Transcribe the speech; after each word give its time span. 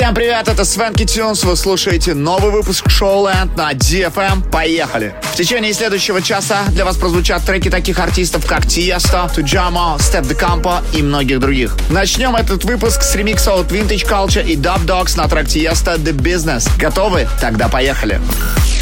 Всем 0.00 0.14
привет, 0.14 0.48
это 0.48 0.64
Свенки 0.64 1.04
Тюнс, 1.04 1.44
вы 1.44 1.54
слушаете 1.56 2.14
новый 2.14 2.50
выпуск 2.50 2.86
Showland 2.86 3.54
на 3.54 3.74
DFM. 3.74 4.50
Поехали! 4.50 5.14
В 5.34 5.36
течение 5.36 5.74
следующего 5.74 6.22
часа 6.22 6.64
для 6.70 6.86
вас 6.86 6.96
прозвучат 6.96 7.44
треки 7.44 7.68
таких 7.68 7.98
артистов, 7.98 8.46
как 8.46 8.64
Tiesto, 8.64 9.30
Tujamo, 9.30 9.98
Step 9.98 10.22
the 10.22 10.34
Campo 10.34 10.82
и 10.94 11.02
многих 11.02 11.38
других. 11.38 11.76
Начнем 11.90 12.34
этот 12.34 12.64
выпуск 12.64 13.02
с 13.02 13.14
ремикса 13.14 13.52
от 13.52 13.70
Vintage 13.70 14.08
Culture 14.08 14.42
и 14.42 14.56
Dub 14.56 14.86
Dogs 14.86 15.18
на 15.18 15.28
трек 15.28 15.44
Tiesto 15.44 15.98
The 15.98 16.14
Business. 16.16 16.66
Готовы? 16.78 17.28
Тогда 17.38 17.68
поехали! 17.68 18.22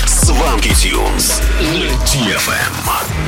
Сванки 0.07 0.69
Тюнс 0.69 1.41
на 1.61 1.89
DFM. 2.07 3.28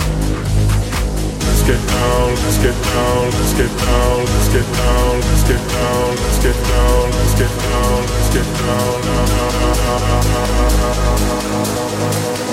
Let's 1.71 1.83
get 1.83 1.87
down, 1.87 2.35
let's 2.35 2.57
get 2.59 2.75
down, 2.83 3.31
let's 3.31 3.53
get 3.53 3.71
down, 3.77 4.25
let's 4.25 4.49
get 4.51 4.67
down, 4.75 5.21
let's 5.21 5.43
get 5.47 5.63
down, 5.71 6.11
let's 6.17 6.39
get 6.43 6.57
down, 6.67 7.07
let's 7.15 7.33
get 7.39 7.47
down, 7.47 8.01
let's 8.11 8.29
get 8.35 8.47
down. 8.59 8.99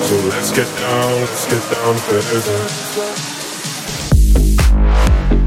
So 0.05 0.15
let's 0.29 0.51
get 0.53 0.71
down, 0.79 1.21
let's 1.21 1.47
get 1.51 1.65
down 1.73 1.97
to. 5.33 5.38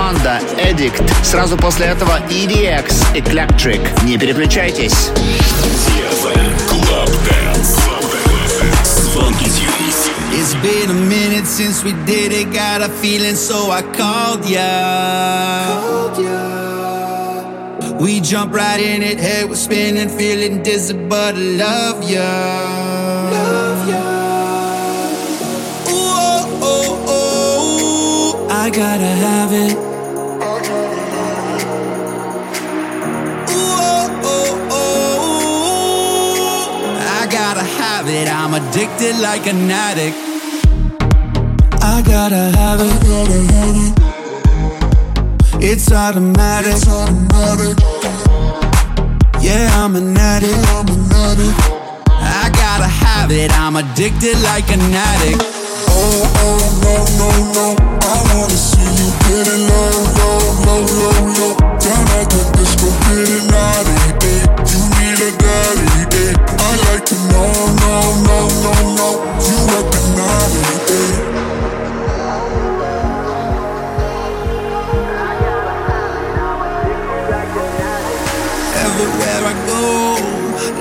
Арманда, 0.00 0.40
Эдикт. 0.58 1.02
Сразу 1.24 1.56
после 1.56 1.86
этого 1.86 2.18
EDX, 2.30 3.14
Eclectric. 3.14 4.04
Не 4.04 4.18
переключайтесь. 4.18 5.10
It's 10.32 10.54
been 10.62 10.90
a 10.90 10.94
minute 10.94 11.46
since 11.46 11.82
we 11.82 11.92
did 12.06 12.32
it, 12.32 12.52
got 12.52 12.80
a 12.80 12.88
feeling, 12.88 13.34
so 13.34 13.70
I 13.70 13.82
called 13.82 14.48
ya. 14.48 15.66
Called 15.66 16.18
ya. 16.18 17.98
We 17.98 18.20
jump 18.20 18.54
right 18.54 18.80
in 18.80 19.02
it, 19.02 19.18
head 19.18 19.48
was 19.48 19.60
spinning, 19.62 20.08
feeling 20.08 20.62
dizzy, 20.62 20.94
but 20.94 21.34
I 21.34 21.56
love 21.58 22.08
ya. 22.08 23.16
I 28.66 28.70
gotta 28.70 29.06
have 29.06 29.52
it. 29.52 29.89
Addicted 38.61 39.19
like 39.19 39.47
an 39.47 39.69
addict. 39.69 40.17
I 41.81 42.01
gotta 42.05 42.51
have 42.57 42.79
it. 42.81 42.91
It's 45.63 45.91
automatic. 45.91 46.73
It's 46.73 46.87
automatic. 46.87 47.77
Yeah, 49.41 49.69
I'm 49.73 49.95
an 49.95 50.15
addict. 50.17 50.53
I'm 50.75 50.87
an 50.87 51.11
addict. 51.25 51.57
I 52.09 52.49
gotta 52.53 52.87
have 52.87 53.31
it. 53.31 53.51
I'm 53.57 53.75
addicted 53.75 54.37
like 54.41 54.69
an 54.69 54.81
addict. 54.81 55.41
Oh, 55.93 56.23
oh, 56.45 56.61
no, 56.83 56.95
no, 57.19 57.29
no. 57.57 57.67
I 58.01 58.17
wanna 58.33 58.57
see 58.69 58.91
you 58.99 59.09
getting 59.25 59.63
low, 59.69 59.91
low, 60.19 60.39
low, 60.65 60.81
low, 60.99 61.17
low. 61.37 61.53
Down 61.81 62.05
at 62.19 62.27
the 62.29 62.41
disco, 62.57 62.89
getting 63.09 63.45
naughty, 63.51 63.95
eh. 64.29 64.43
You 64.69 64.81
eh. 65.23 66.33
I 66.57 66.75
like 66.89 67.05
to 67.05 67.15
know, 67.29 67.51
no, 67.81 67.93
no, 68.25 68.37
no, 68.63 68.73
no. 68.95 69.31
You. 70.91 71.30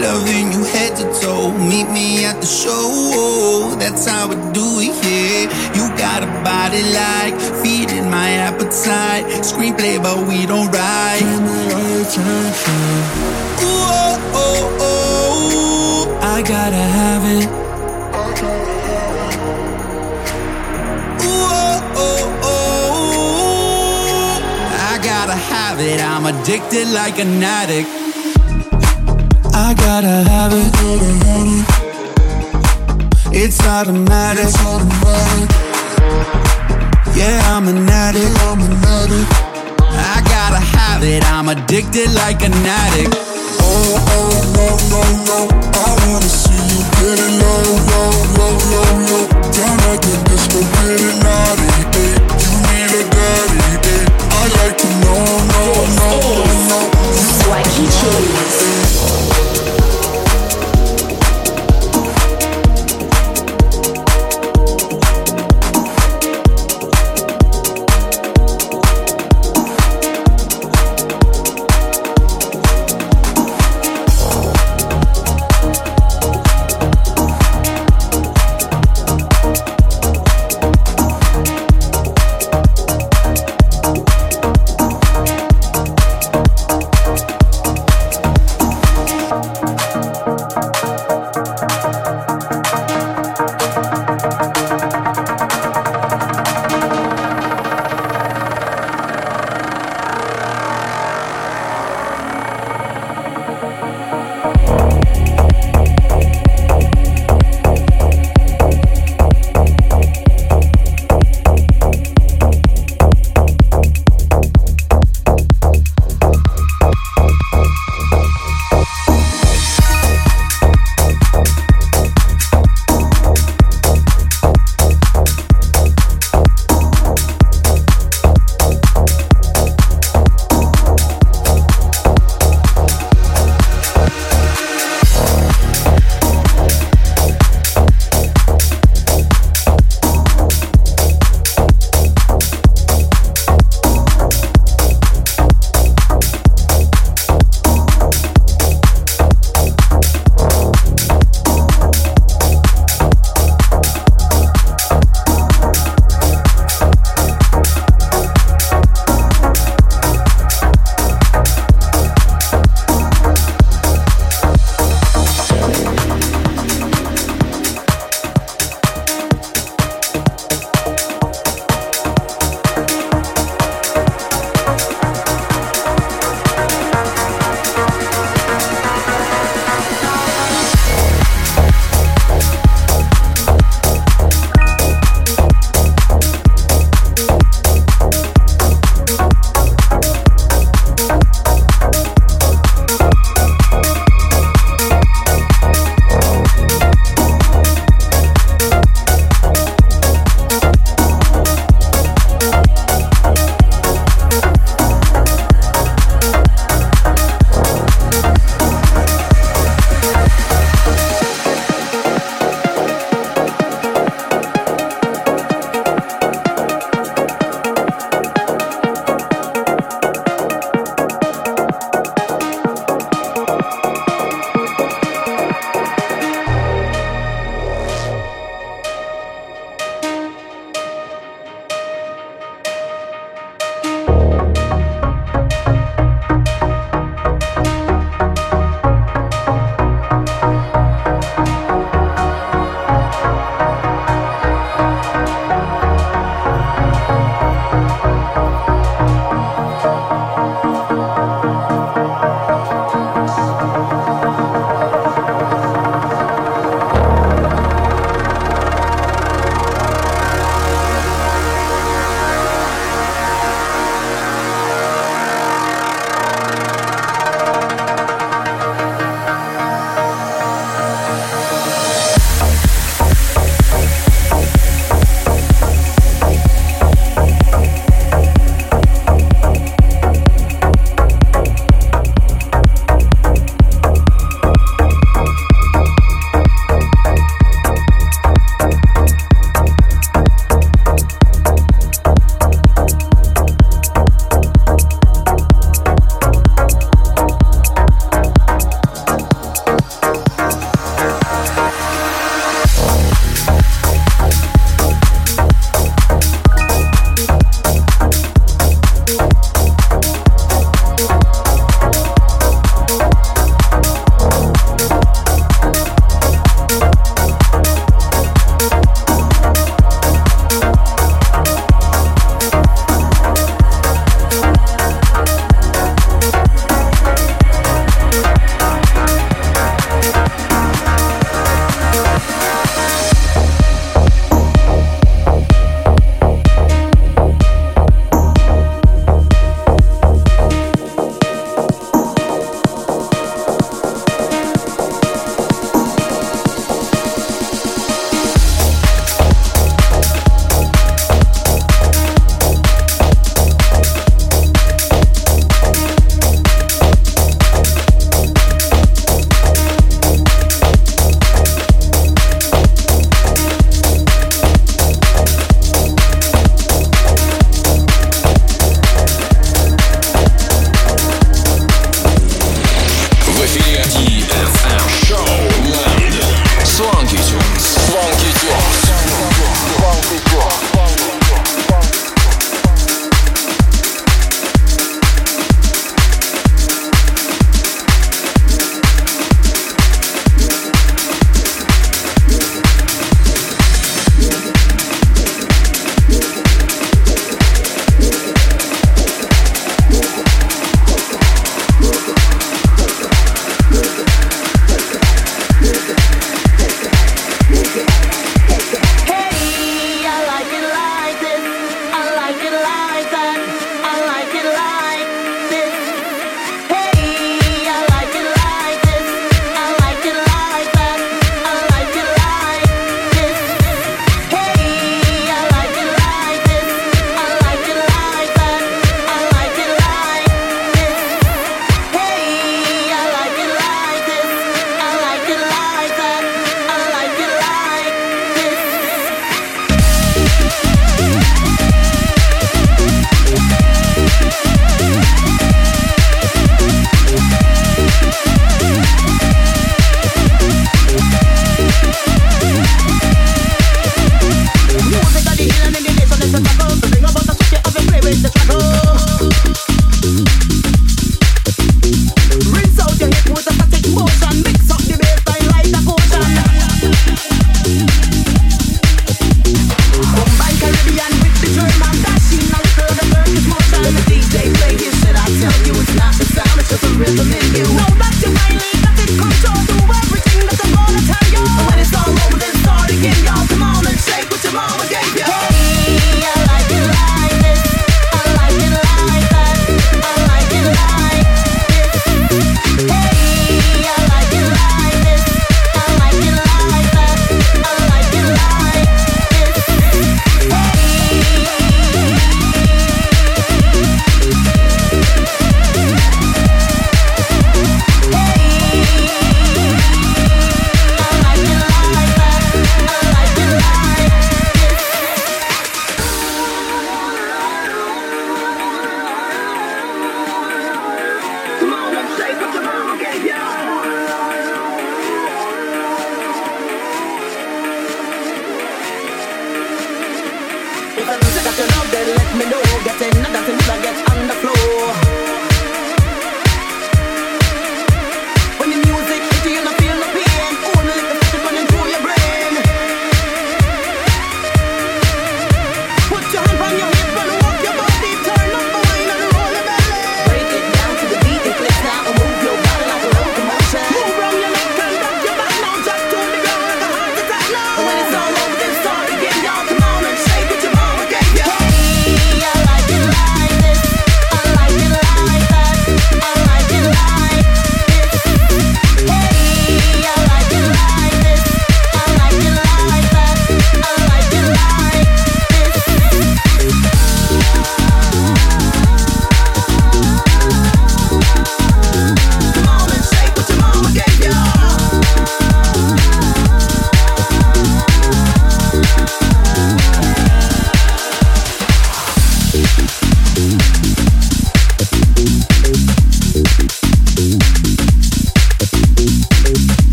Loving 0.00 0.52
you 0.52 0.62
head 0.64 0.96
to 0.96 1.04
toe. 1.20 1.52
Meet 1.52 1.88
me 1.90 2.24
at 2.24 2.40
the 2.40 2.46
show, 2.46 3.74
that's 3.78 4.06
how 4.06 4.28
we 4.28 4.36
do 4.52 4.80
it 4.80 4.94
here. 5.04 5.48
You 5.76 5.88
got 5.96 6.22
a 6.22 6.30
body 6.44 6.82
like 6.92 7.34
feeding 7.62 8.10
my 8.10 8.30
appetite. 8.48 9.24
Screenplay, 9.42 10.02
but 10.02 10.26
we 10.26 10.46
don't 10.46 10.70
write. 10.70 11.20
Give 11.20 11.42
me. 11.42 11.56
Ooh, 13.62 13.86
oh, 13.92 14.32
oh, 14.34 14.78
oh, 14.80 16.18
I 16.22 16.42
gotta 16.42 16.84
have 16.98 17.24
it. 17.38 17.48
Ooh, 21.24 21.28
oh, 21.28 21.80
oh, 21.96 22.40
oh, 22.42 24.40
I 24.90 24.98
gotta 25.02 25.34
have 25.34 25.80
it. 25.80 26.00
I'm 26.00 26.26
addicted 26.26 26.88
like 26.92 27.18
an 27.18 27.42
addict. 27.42 28.05
I 29.58 29.72
gotta 29.72 30.28
have 30.28 30.52
it. 30.52 30.68
It's 33.32 33.58
automatic. 33.64 34.52
Yeah, 37.16 37.40
I'm 37.56 37.66
an 37.66 37.88
addict. 37.88 38.36
I 39.80 40.20
gotta 40.28 40.60
have 40.60 41.02
it. 41.04 41.24
I'm 41.32 41.48
addicted 41.48 42.12
like 42.12 42.42
an 42.42 42.52
addict. 42.52 43.16
Oh, 43.16 43.96
oh, 44.12 44.28
no, 44.52 44.76
no, 44.92 45.00
no. 45.24 45.48
I 45.72 45.88
wanna 46.04 46.28
see 46.28 46.52
you 46.52 46.84
get 47.00 47.16
it 47.16 47.32
low, 47.40 47.64
low, 47.88 48.12
low, 48.36 48.52
low, 48.72 48.92
low. 49.08 49.24
Down 49.56 49.80
at 49.88 50.04
the 50.04 50.20
disco, 50.28 50.60
get 50.60 51.00
it 51.00 51.16
naughty, 51.24 51.68
eh. 52.04 52.12
You 52.44 52.52
need 52.60 52.92
a 52.92 53.08
daddy, 53.08 53.60
eh. 53.88 54.04
I 54.36 54.52
like 54.60 54.76
to 54.76 54.88
know, 55.00 55.24
no, 55.48 55.64
no, 55.96 56.12
no, 56.44 56.44
no. 56.68 56.78
Swanky 57.40 57.88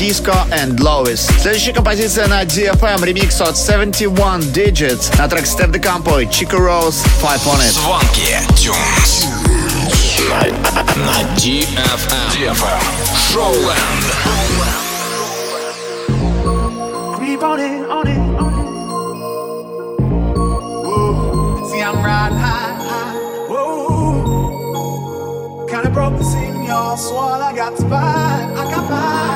Disco 0.00 0.32
and 0.50 0.80
Lois. 0.80 1.28
Следующая 1.42 1.74
композиция 1.74 2.26
на 2.26 2.42
DFM, 2.44 3.04
ремикс 3.04 3.38
от 3.42 3.58
71 3.58 4.16
Digits 4.50 5.14
на 5.18 5.28
трек 5.28 5.44
Steff 5.44 5.70
da 5.70 5.78
Campo 5.78 6.22
и 6.22 6.24
Chico 6.24 6.58
Rose 6.58 7.04
Five 7.20 7.44
on 7.44 7.60
It. 7.60 7.72
Звонки 7.72 8.34
Tunes. 8.56 9.26
На 10.96 11.22
DFM. 11.36 12.30
DFM. 12.32 12.80
Showland. 13.28 14.04
Creep 17.18 17.42
on 17.42 17.60
it, 17.60 17.86
on 17.90 18.06
it, 18.06 18.18
on 18.40 18.52
See, 21.70 21.82
I'm 21.82 22.02
riding 22.02 22.38
high, 22.38 22.72
high. 22.88 23.14
Woo. 23.50 25.66
Kinda 25.68 25.90
broke 25.90 26.16
the 26.16 26.24
signal, 26.24 26.96
swall, 26.96 27.42
I 27.42 27.52
got 27.54 27.76
to 27.76 27.84
buy, 27.84 28.48
I 28.56 28.64
got 28.70 28.88
by. 28.88 29.29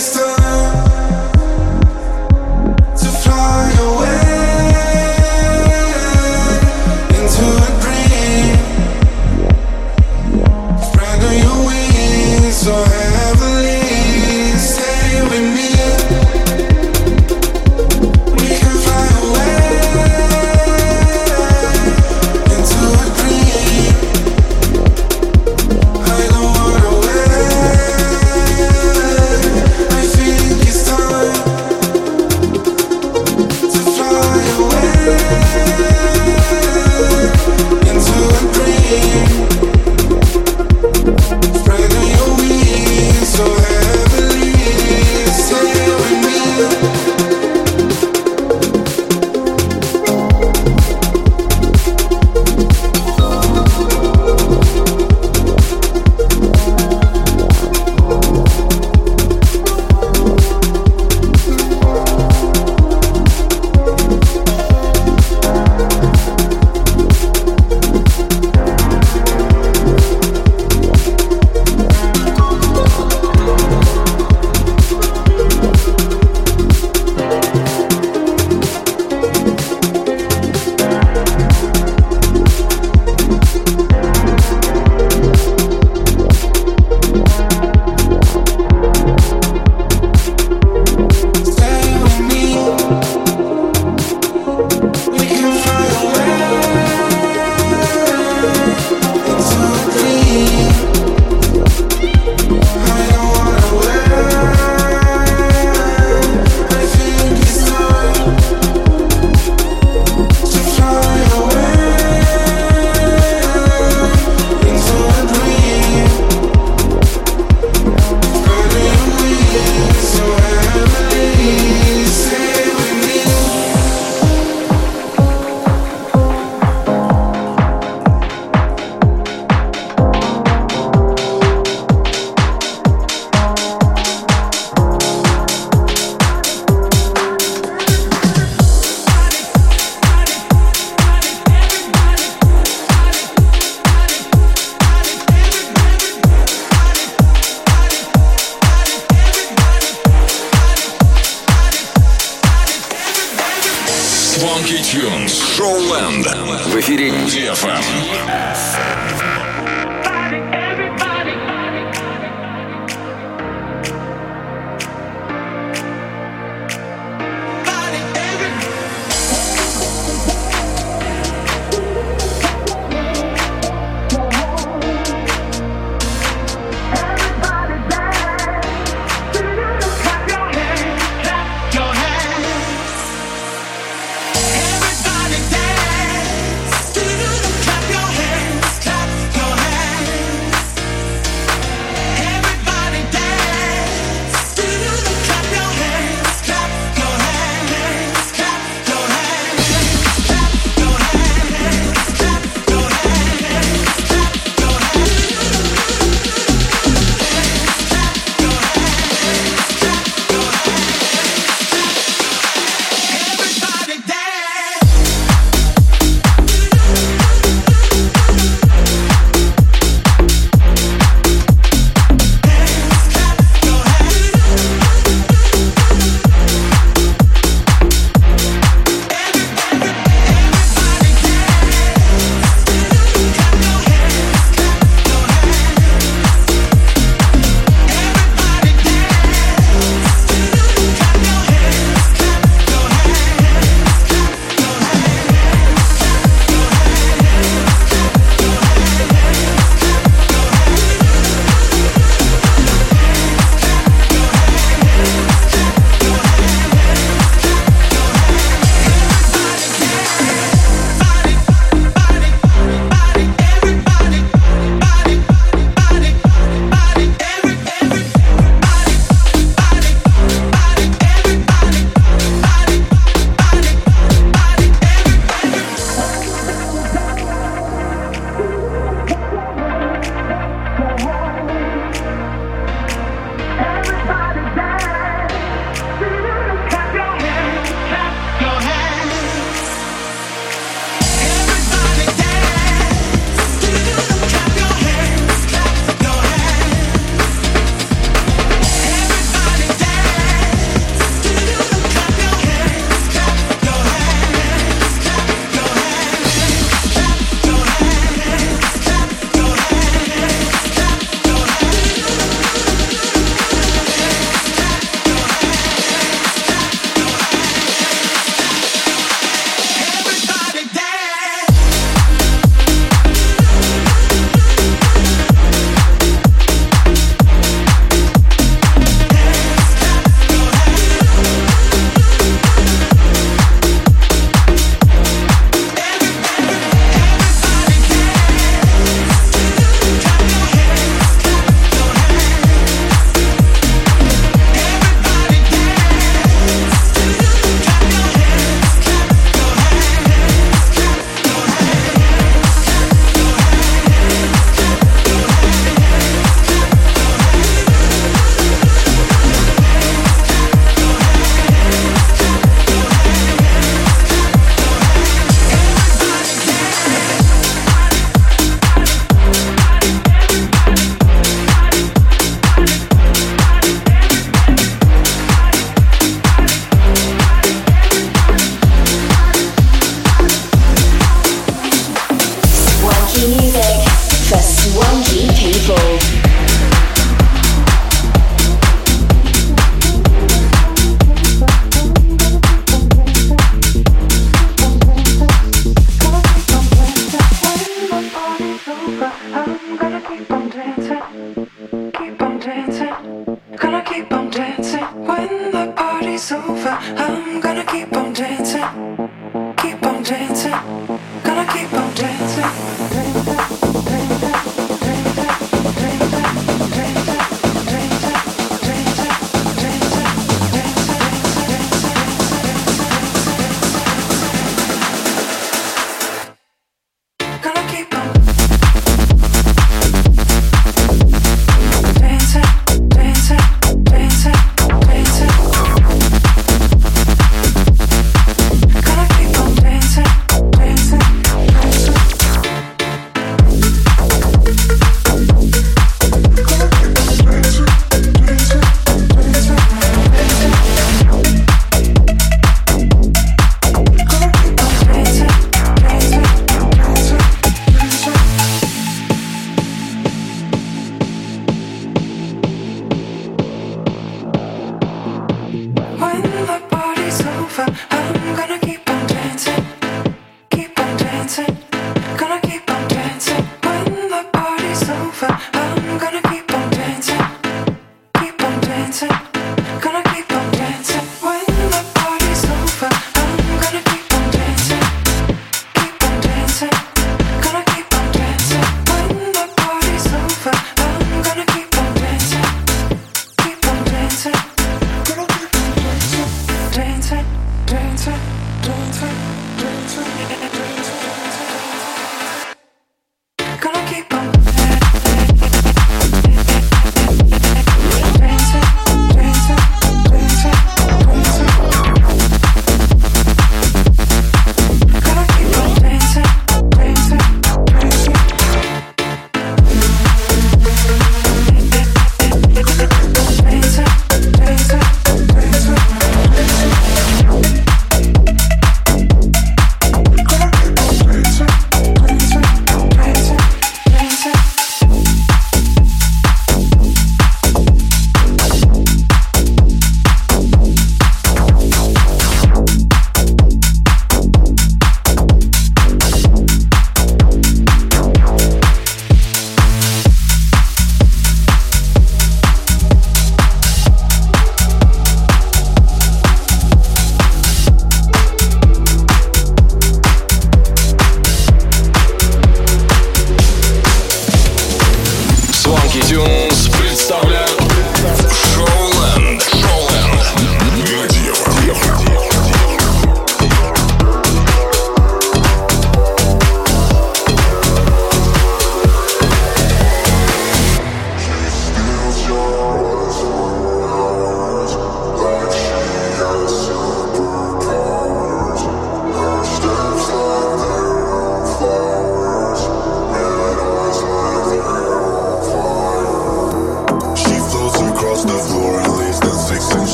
this 0.00 0.16
time. 0.16 0.49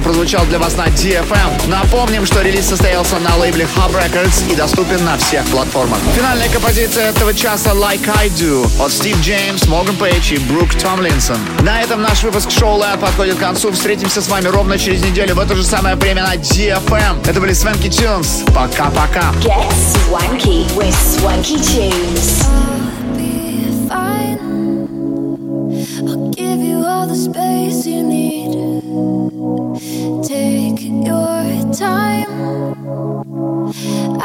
Что 0.00 0.08
прозвучал 0.08 0.44
для 0.46 0.58
вас 0.58 0.76
на 0.76 0.86
DFM. 0.86 1.68
Напомним, 1.68 2.26
что 2.26 2.42
релиз 2.42 2.66
состоялся 2.66 3.18
на 3.18 3.36
лейбле 3.36 3.66
Hub 3.76 3.92
Records 3.92 4.50
и 4.50 4.56
доступен 4.56 5.04
на 5.04 5.16
всех 5.16 5.44
платформах. 5.46 5.98
Финальная 6.14 6.48
композиция 6.48 7.10
этого 7.10 7.34
часа 7.34 7.70
Like 7.70 8.08
I 8.16 8.28
Do 8.28 8.68
от 8.82 8.92
Стив 8.92 9.20
Джеймс, 9.20 9.66
Морган 9.66 9.96
Пейдж 9.96 10.32
и 10.32 10.38
Брук 10.38 10.74
Томлинсон. 10.74 11.38
На 11.62 11.82
этом 11.82 12.02
наш 12.02 12.22
выпуск 12.22 12.50
шоу 12.50 12.76
Лэд 12.76 13.00
подходит 13.00 13.36
к 13.36 13.40
концу. 13.40 13.72
Встретимся 13.72 14.22
с 14.22 14.28
вами 14.28 14.46
ровно 14.46 14.78
через 14.78 15.02
неделю 15.02 15.34
в 15.34 15.38
это 15.38 15.54
же 15.54 15.64
самое 15.64 15.96
время 15.96 16.22
на 16.22 16.34
DFM. 16.34 17.28
Это 17.28 17.40
были 17.40 17.52
Свенки 17.52 17.88
Тюнс. 17.88 18.44
Пока-пока. 18.54 19.32
Get 19.40 19.70
swanky 19.72 20.66
with 20.76 20.94
Swanky 20.94 21.56
Tunes. 21.56 22.46
I'll 22.46 23.16
be 23.16 23.88
fine. 23.88 24.38
I'll 26.08 26.30
give 26.30 26.60
you 26.60 26.84
all 26.84 27.06
the 27.06 27.16
space 27.16 27.86
you 27.86 28.02
need. 28.02 29.29
Your 31.10 31.72
time. 31.74 32.30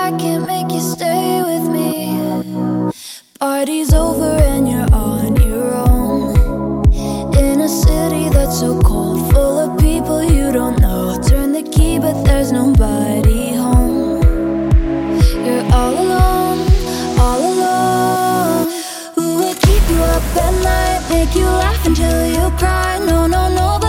I 0.05 0.09
can't 0.21 0.45
make 0.45 0.69
you 0.71 0.79
stay 0.79 1.41
with 1.49 1.65
me. 1.75 1.91
Party's 3.39 3.91
over 3.91 4.33
and 4.53 4.69
you're 4.69 4.93
on 4.93 5.35
your 5.37 5.73
own. 5.73 6.85
In 7.43 7.61
a 7.61 7.67
city 7.67 8.29
that's 8.29 8.59
so 8.59 8.79
cold, 8.81 9.33
full 9.33 9.57
of 9.65 9.79
people 9.79 10.23
you 10.23 10.51
don't 10.51 10.77
know. 10.79 11.17
Turn 11.27 11.53
the 11.53 11.63
key, 11.63 11.97
but 11.97 12.23
there's 12.23 12.51
nobody 12.51 13.55
home. 13.55 14.21
You're 15.45 15.65
all 15.79 15.95
alone, 16.05 16.59
all 17.25 17.41
alone. 17.53 18.67
Who 19.15 19.25
will 19.39 19.57
keep 19.65 19.83
you 19.89 20.01
up 20.15 20.23
at 20.45 20.53
night, 20.71 21.01
make 21.09 21.33
you 21.33 21.47
laugh 21.63 21.83
until 21.87 22.27
you 22.27 22.45
cry? 22.59 22.99
No, 22.99 23.25
no, 23.25 23.49
nobody 23.49 23.84